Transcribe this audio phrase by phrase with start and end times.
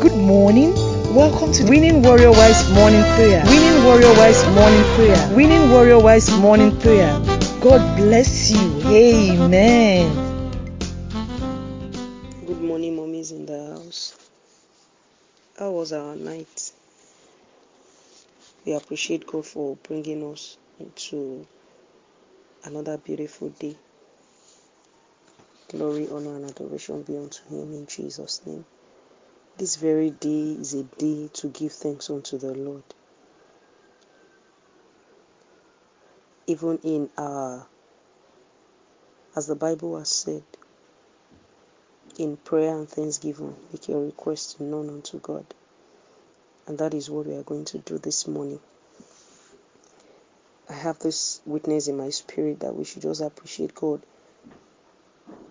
[0.00, 0.72] Good morning.
[1.14, 3.44] Welcome to Winning Warrior Wives Morning Prayer.
[3.44, 5.36] Winning Warrior Wives Morning Prayer.
[5.36, 7.12] Winning Warrior Wives Morning Prayer.
[7.60, 8.80] God bless you.
[8.88, 10.08] Amen.
[12.46, 14.16] Good morning, mommies in the house.
[15.58, 16.72] How was our night?
[18.64, 21.46] We appreciate God for bringing us into
[22.64, 23.76] another beautiful day.
[25.68, 28.64] Glory, honor, and adoration be unto Him in Jesus' name.
[29.60, 32.82] This very day is a day to give thanks unto the Lord.
[36.46, 37.66] Even in our,
[39.36, 40.44] as the Bible has said,
[42.16, 45.44] in prayer and thanksgiving, make your request known unto God.
[46.66, 48.60] And that is what we are going to do this morning.
[50.70, 54.00] I have this witness in my spirit that we should just appreciate God.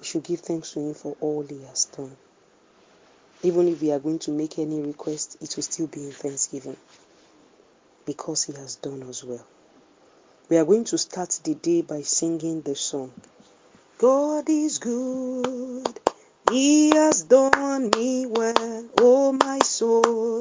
[0.00, 2.16] We should give thanks to Him for all He has done.
[3.42, 6.76] Even if we are going to make any request, it will still be in thanksgiving
[8.04, 9.46] because He has done us well.
[10.48, 13.12] We are going to start the day by singing the song
[13.98, 16.00] God is good,
[16.52, 20.40] He has done me well, oh my soul.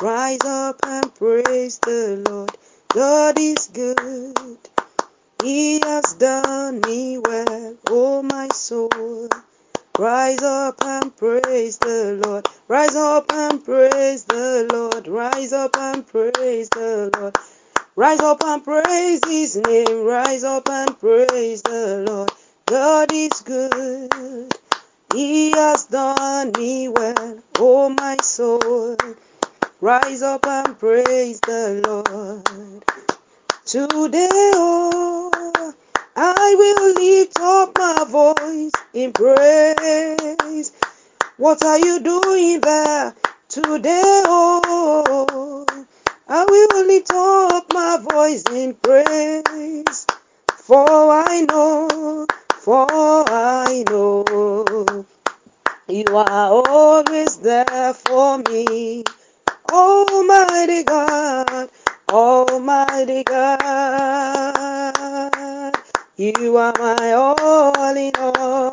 [0.00, 2.50] Rise up and praise the Lord.
[2.88, 4.58] God is good,
[5.42, 9.28] He has done me well, oh my soul.
[9.98, 12.46] Rise up and praise the Lord.
[12.66, 15.06] Rise up and praise the Lord.
[15.06, 17.36] Rise up and praise the Lord.
[17.94, 20.04] Rise up and praise His name.
[20.04, 22.30] Rise up and praise the Lord.
[22.64, 24.52] God is good.
[25.14, 27.38] He has done me well.
[27.58, 28.96] Oh, my soul.
[29.82, 32.84] Rise up and praise the Lord.
[33.66, 35.74] Today, oh,
[36.16, 40.72] I will lift up my voice in praise.
[41.38, 43.14] What are you doing there
[43.48, 44.22] today?
[44.26, 45.66] Oh,
[46.28, 50.06] I will lift up my voice in praise.
[50.54, 55.04] For I know, for I know,
[55.88, 59.04] you are always there for me.
[59.72, 61.70] Almighty God,
[62.10, 63.58] Almighty God,
[66.22, 68.70] you are my all in all.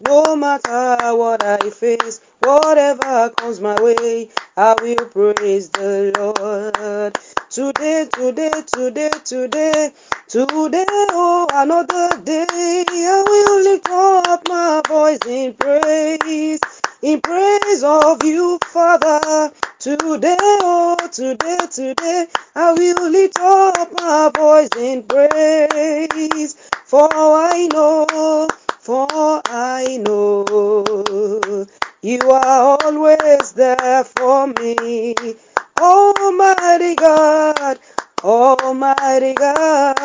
[0.00, 7.18] No matter what I face, whatever comes my way, I will praise the Lord.
[7.50, 9.92] Today, today, today, today,
[10.26, 12.46] today, oh, another day,
[12.88, 16.60] I will lift up my voice in praise,
[17.02, 19.52] in praise of you, Father.
[19.82, 26.54] Today, oh, today, today, I will lift up my voice in praise,
[26.86, 28.48] for I know,
[28.78, 29.08] for
[29.46, 31.66] I know,
[32.00, 35.16] you are always there for me.
[35.80, 37.80] Almighty God,
[38.22, 39.98] Almighty God,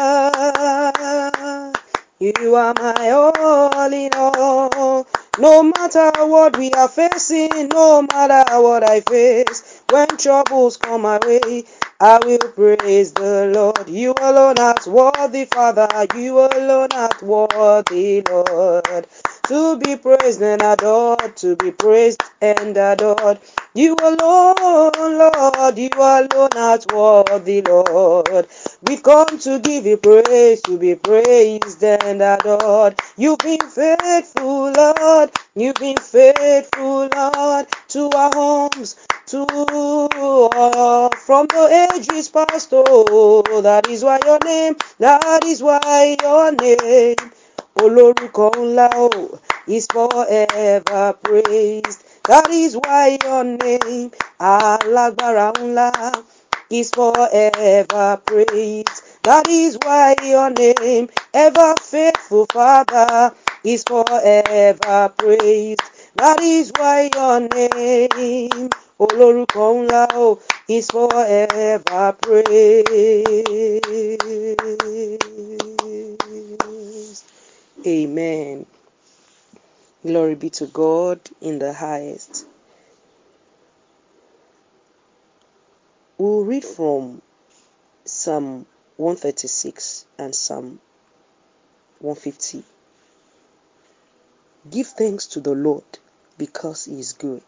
[2.19, 5.07] you are my all in all.
[5.39, 11.19] No matter what we are facing, no matter what I face, when troubles come my
[11.25, 11.63] way,
[11.99, 13.89] I will praise the Lord.
[13.89, 15.87] You alone art worthy, Father.
[16.15, 19.07] You alone art worthy, Lord.
[19.47, 23.39] To be praised and adored, to be praised and adored.
[23.73, 28.47] You alone, Lord, you alone art worthy, Lord.
[28.87, 32.99] We've come to give you praise, to be praised and adored.
[33.17, 35.31] You've been faithful, Lord.
[35.55, 38.97] You've been faithful, Lord, to our homes,
[39.27, 39.41] to
[40.55, 42.69] uh, from the ages past.
[42.73, 47.15] Oh, that is why your name, that is why your name,
[47.83, 49.09] olórúkọ ńlá o,
[49.75, 51.99] is forever praised.
[52.29, 55.89] That is why your name, alágbára ńlá,
[56.69, 58.97] is forever praised.
[59.23, 63.31] That is why your name, ever faithful Father,
[63.63, 65.81] is forever praised.
[66.15, 68.69] That is why your name,
[69.03, 72.57] olórúkọ ńlá o, is forever praised.
[77.87, 78.65] Amen.
[80.03, 82.45] Glory be to God in the highest.
[86.17, 87.21] We'll read from
[88.03, 88.65] Psalm
[88.97, 90.81] 136 and Psalm
[91.99, 92.65] 150.
[94.69, 95.85] Give thanks to the Lord
[96.37, 97.43] because he is good.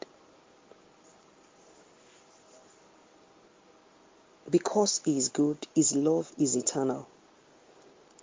[4.50, 7.10] Because he is good, his love is eternal.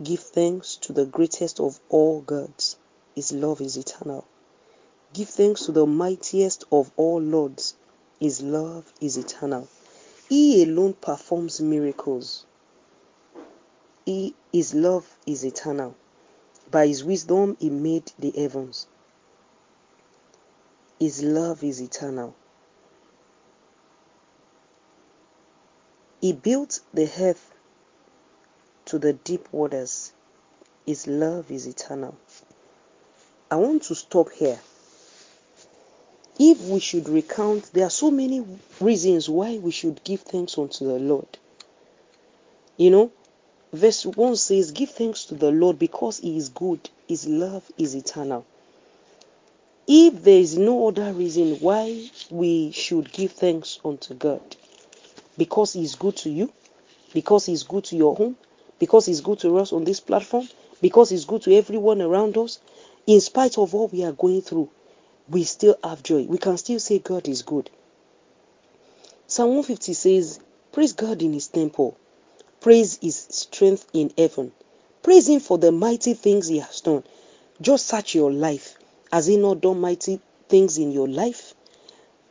[0.03, 2.77] Give thanks to the greatest of all gods,
[3.15, 4.27] his love is eternal.
[5.15, 7.75] Give thanks to the mightiest of all lords.
[8.21, 9.67] His love is eternal.
[10.29, 12.45] He alone performs miracles.
[14.05, 15.95] He, his love is eternal.
[16.71, 18.87] By his wisdom, he made the heavens.
[21.01, 22.35] His love is eternal.
[26.21, 27.56] He built the earth
[28.87, 30.13] to the deep waters.
[30.87, 32.17] His love is eternal.
[33.51, 34.59] I want to stop here.
[36.39, 38.45] If we should recount, there are so many
[38.81, 41.27] reasons why we should give thanks unto the Lord.
[42.77, 43.13] You know,
[43.73, 47.95] verse 1 says, Give thanks to the Lord because He is good, His love is
[47.95, 48.45] eternal.
[49.89, 54.57] If there is no other reason why we should give thanks unto God,
[55.39, 56.53] because He is good to you,
[57.15, 58.37] because He is good to your home,
[58.79, 60.49] because it's good to us on this platform,
[60.81, 62.59] because it's good to everyone around us,
[63.07, 64.69] in spite of what we are going through,
[65.29, 66.23] we still have joy.
[66.25, 67.71] We can still say God is good.
[69.27, 70.41] Psalm 150 says,
[70.73, 71.97] Praise God in His temple,
[72.61, 74.53] praise His strength in heaven,
[75.03, 77.03] praise Him for the mighty things He has done.
[77.61, 78.77] Just search your life.
[79.13, 81.55] Has He not done mighty things in your life?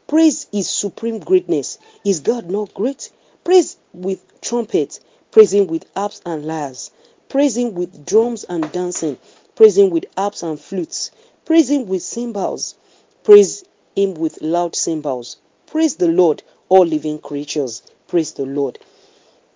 [0.08, 1.80] Praise His supreme greatness.
[2.06, 3.12] Is God not great?
[3.44, 5.00] Praise with trumpets,
[5.36, 6.92] praise Him with harps and lyres,
[7.28, 9.18] praise Him with drums and dancing,
[9.54, 11.12] praise Him with harps and flutes,
[11.44, 12.76] praise Him with cymbals,
[13.22, 13.66] praise
[13.98, 15.36] Him with loud cymbals.
[15.68, 17.84] Praise the Lord, all living creatures.
[18.08, 18.80] Praise the Lord.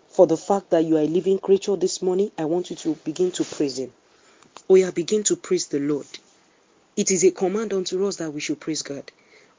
[0.10, 2.96] For the fact that you are a living creature this morning, I want you to
[3.06, 3.94] begin to praise Him.
[4.70, 6.08] Oh, yeah, begin to praise the Lord.
[6.98, 9.10] It is a command unto us that we should praise God.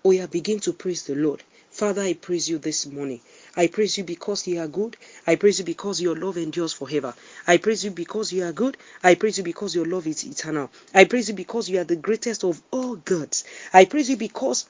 [0.04, 1.42] Oh, yeah, begin to praise the Lord.
[1.80, 3.22] Father, I praise you this morning.
[3.56, 4.98] I praise you because you are good.
[5.26, 7.14] I praise you because your love endures forever.
[7.46, 8.76] I praise you because you are good.
[9.02, 10.70] I praise you because your love is eternal.
[10.92, 13.44] I praise you because you are the greatest of all gods.
[13.72, 14.68] I praise you because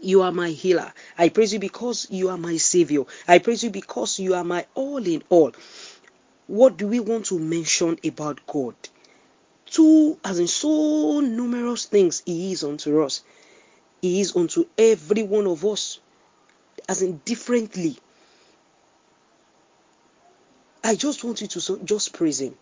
[0.00, 0.92] you are my healer.
[1.16, 3.04] I praise you because you are my savior.
[3.28, 5.52] I praise you because you are my all in all.
[6.48, 8.74] What do we want to mention about God?
[9.66, 13.22] Two, as in so numerous things He is unto us.
[14.04, 15.98] He is unto every one of us,
[16.86, 17.96] as in differently.
[20.84, 22.54] I just want you to just praise Him.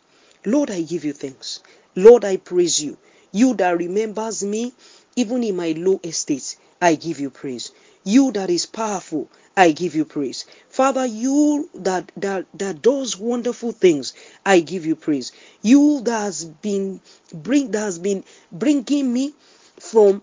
[0.46, 1.58] Lord, I give you thanks.
[1.96, 2.96] Lord, I praise you.
[3.32, 4.72] You that remembers me,
[5.16, 7.72] even in my low estate, I give you praise.
[8.04, 10.46] You that is powerful, I give you praise.
[10.68, 14.14] Father, you that, that, that does wonderful things,
[14.46, 15.32] I give you praise.
[15.60, 17.00] You that has been
[17.34, 18.22] bring that has been
[18.52, 19.34] bringing me
[19.80, 20.22] from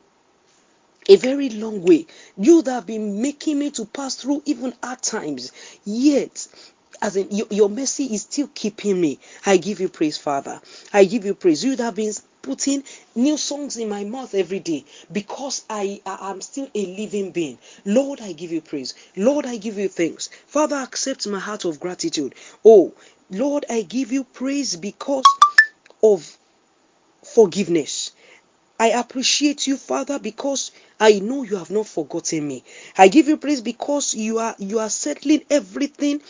[1.09, 2.05] a very long way.
[2.37, 5.51] You that have been making me to pass through even hard times,
[5.83, 6.47] yet
[7.01, 9.19] as in your, your, mercy is still keeping me.
[9.45, 10.61] I give you praise, Father.
[10.93, 11.63] I give you praise.
[11.63, 12.83] You that have been putting
[13.15, 17.57] new songs in my mouth every day because I, I am still a living being.
[17.85, 18.93] Lord, I give you praise.
[19.15, 20.29] Lord, I give you thanks.
[20.47, 22.35] Father, accept my heart of gratitude.
[22.63, 22.93] Oh,
[23.31, 25.25] Lord, I give you praise because
[26.03, 26.37] of
[27.23, 28.11] forgiveness.
[28.79, 32.63] I appreciate you, Father, because I know you have not forgotten me.
[32.97, 36.21] I give you praise because you are you are settling everything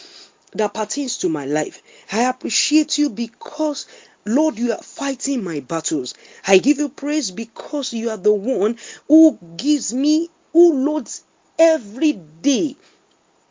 [0.54, 1.82] that pertains to my life.
[2.12, 3.86] I appreciate you because
[4.26, 6.14] Lord, you are fighting my battles.
[6.46, 11.24] I give you praise because you are the one who gives me, who loads
[11.58, 12.76] every day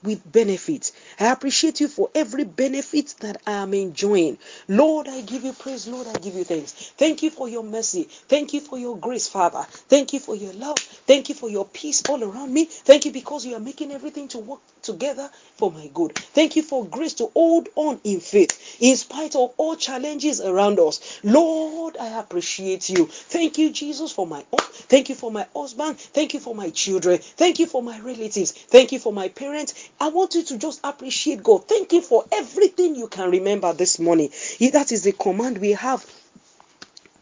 [0.03, 0.93] with benefits.
[1.19, 4.39] I appreciate you for every benefit that I am enjoying.
[4.69, 5.87] Lord, I give you praise.
[5.89, 6.73] Lord, I give you thanks.
[6.97, 8.05] Thank you for your mercy.
[8.05, 9.63] Thank you for your grace, Father.
[9.69, 10.79] Thank you for your love.
[10.79, 12.67] Thank you for your peace all around me.
[12.67, 16.15] Thank you because you are making everything to work together for my good.
[16.15, 20.79] Thank you for grace to hold on in faith in spite of all challenges around
[20.79, 21.21] us.
[21.25, 23.07] Lord, I appreciate you.
[23.07, 24.61] Thank you, Jesus, for my own.
[24.89, 25.99] Thank you for my husband.
[25.99, 27.19] Thank you for my children.
[27.19, 28.53] Thank you for my relatives.
[28.53, 29.91] Thank you for my parents.
[30.01, 31.67] I want you to just appreciate God.
[31.67, 34.31] Thank you for everything you can remember this morning.
[34.73, 36.05] That is the command we have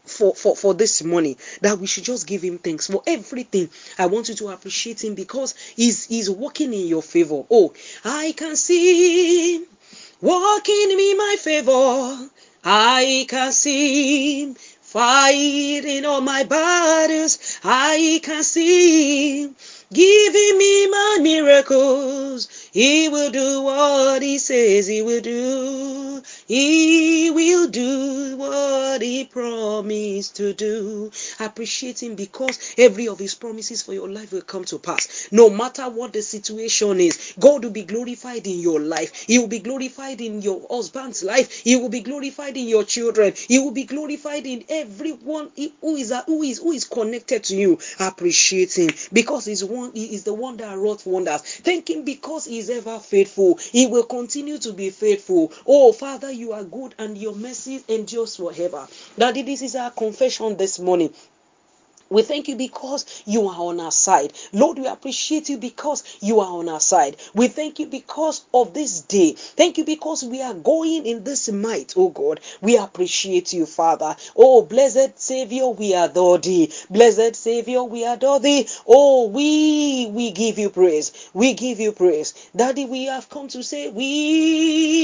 [0.07, 3.69] for, for, for this morning that we should just give him thanks for everything.
[3.97, 7.43] I want you to appreciate him because he's he's working in your favor.
[7.49, 7.73] Oh,
[8.05, 9.65] I can see him
[10.21, 12.29] working in my favor.
[12.63, 17.59] I can see him fighting all my battles.
[17.63, 19.55] I can see him
[19.91, 22.66] giving me my miracles.
[22.77, 26.21] He will do what he says he will do.
[26.47, 31.11] He will do what He promised to do.
[31.41, 35.27] Appreciate Him because every of His promises for your life will come to pass.
[35.31, 39.23] No matter what the situation is, God will be glorified in your life.
[39.23, 41.51] He will be glorified in your husband's life.
[41.53, 43.33] He will be glorified in your children.
[43.35, 45.51] He will be glorified in everyone
[45.81, 47.79] who is who is who is connected to you.
[47.99, 49.91] Appreciate Him because He's one.
[49.93, 51.41] He is the one that wrought wonders.
[51.41, 53.57] Thank Him because He is ever faithful.
[53.57, 55.51] He will continue to be faithful.
[55.65, 58.87] Oh Father, you are good and your mercy endures forever.
[59.17, 61.13] Daddy, this is our confession this morning.
[62.09, 64.31] We thank you because you are on our side.
[64.53, 67.17] Lord, we appreciate you because you are on our side.
[67.33, 69.33] We thank you because of this day.
[69.33, 72.39] Thank you because we are going in this might, oh God.
[72.61, 74.15] We appreciate you, Father.
[74.37, 76.71] Oh, blessed Savior, we adore thee.
[76.89, 78.69] Blessed Savior, we adore thee.
[78.87, 81.29] Oh, we we give you praise.
[81.33, 82.33] We give you praise.
[82.55, 84.96] Daddy, we have come to say we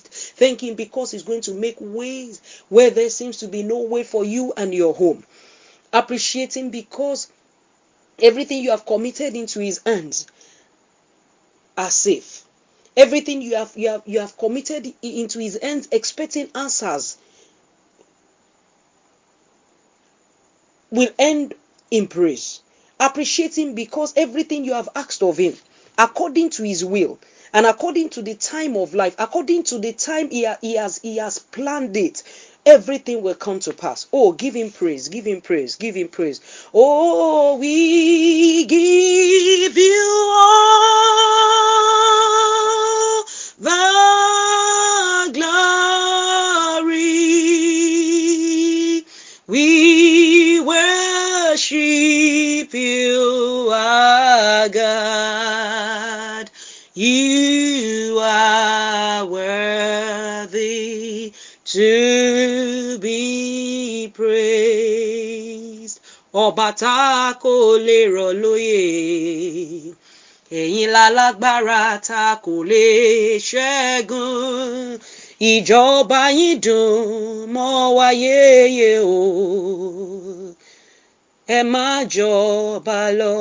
[0.07, 4.25] Thank because He's going to make ways where there seems to be no way for
[4.25, 5.25] you and your home.
[5.93, 7.29] Appreciate Him because
[8.21, 10.27] everything you have committed into His hands
[11.77, 12.45] are safe.
[12.97, 17.17] Everything you have you have you have committed into His hands, expecting answers,
[20.91, 21.55] will end
[21.91, 22.61] in praise.
[23.01, 25.55] Appreciate Him because everything you have asked of Him,
[25.99, 27.19] according to His will,
[27.53, 31.17] and according to the time of life, according to the time He, he has He
[31.19, 32.23] has planned it,
[32.67, 34.07] everything will come to pass.
[34.13, 36.41] Oh, give him praise, give him praise, give him praise.
[36.75, 40.79] Oh, we give you all
[43.59, 43.71] the
[46.81, 46.99] glory.
[49.47, 49.88] We
[66.57, 67.55] tá kò
[67.87, 68.83] lè rọ̀ lóyè.
[70.61, 72.85] Ẹ̀yin lálágbára tá kò lè
[73.49, 74.99] ṣẹ́gun.
[75.51, 79.19] Ìjọba yín dùn mọ́ wa yéye o.
[81.57, 83.35] Ẹ má jọba lọ,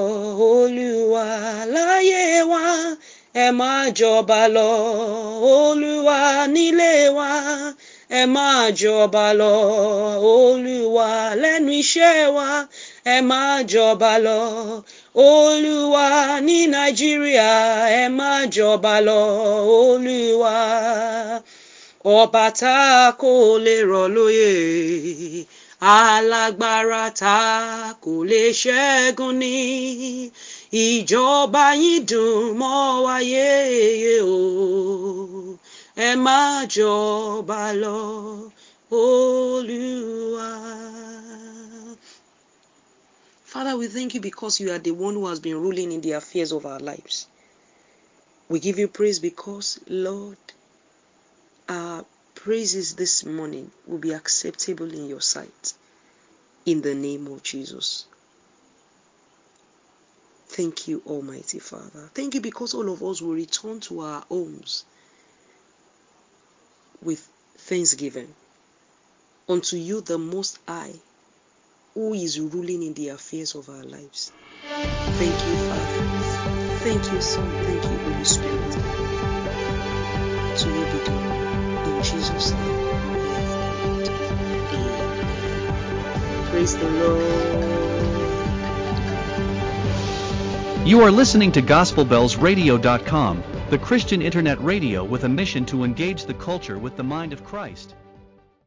[0.51, 1.25] Olúwa
[1.73, 2.63] láyé wa.
[3.43, 4.69] Ẹ má jọba lọ,
[5.55, 6.19] Olúwa
[6.53, 7.31] nílé wa.
[8.09, 8.47] Ẹ má
[8.79, 9.53] jọba lọ,
[10.35, 11.09] Olúwa
[11.41, 12.49] lẹ́nu iṣẹ́ wa.
[13.13, 14.41] Ẹ má jọba lọ,
[15.29, 16.07] Olúwa
[16.47, 17.51] ní Nàìjíríà.
[18.01, 19.21] Ẹ má jọba lọ,
[19.79, 20.55] Olúwa.
[22.17, 22.77] Ọba tá
[23.21, 23.33] kò
[23.65, 24.51] lè rọ̀ lóyè.
[25.97, 27.37] Alágbára tá
[28.03, 29.57] kò lè ṣẹ́gun ní.
[30.85, 35.57] Ìjọba yín dùn mọ́ wa yéye o.
[36.07, 36.39] Ẹ má
[36.75, 37.99] jọba lọ,
[39.03, 40.49] Olúwa.
[43.57, 46.11] Father, we thank you because you are the one who has been ruling in the
[46.11, 47.25] affairs of our lives.
[48.49, 50.37] We give you praise because, Lord,
[51.67, 55.73] our praises this morning will be acceptable in your sight.
[56.67, 58.05] In the name of Jesus.
[60.49, 62.11] Thank you, Almighty Father.
[62.13, 64.85] Thank you because all of us will return to our homes
[67.01, 68.31] with thanksgiving
[69.49, 70.93] unto you, the Most High,
[71.97, 74.31] who is ruling in the affairs of our lives.
[75.17, 76.03] Thank you, Father.
[76.85, 77.49] Thank you, Son.
[77.63, 78.71] Thank you, Holy Spirit.
[80.59, 81.87] To you be done.
[81.87, 82.79] In Jesus' name.
[84.73, 86.45] Amen.
[86.51, 87.23] Praise the Lord.
[90.87, 96.35] You are listening to GospelBellsRadio.com, the Christian internet radio with a mission to engage the
[96.35, 97.95] culture with the mind of Christ.